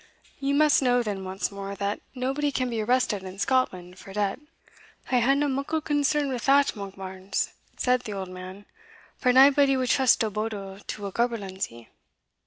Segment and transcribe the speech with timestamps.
[0.39, 4.39] You must know then, once more, that nobody can be arrested in Scotland for debt."
[5.11, 8.65] "I haena muckle concern wi' that, Monkbarns," said the old man,
[9.19, 11.89] "for naebody wad trust a bodle to a gaberlunzie."